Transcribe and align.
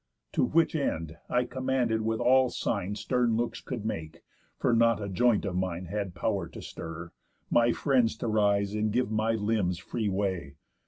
To 0.31 0.43
which 0.45 0.75
end 0.75 1.17
I 1.29 1.43
commanded 1.45 2.01
with 2.01 2.19
all 2.19 2.49
sign 2.49 2.95
Stern 2.95 3.37
looks 3.37 3.61
could 3.61 3.85
make 3.85 4.23
(for 4.57 4.73
not 4.73 4.99
a 4.99 5.07
joint 5.07 5.45
of 5.45 5.55
mine 5.55 5.85
Had 5.85 6.15
pow'r 6.15 6.47
to 6.53 6.61
stir) 6.63 7.11
my 7.51 7.71
friends 7.71 8.15
to 8.17 8.27
rise, 8.27 8.73
and 8.73 8.91
give 8.91 9.11
My 9.11 9.33
limbs 9.33 9.77
free 9.77 10.09
way. 10.09 10.55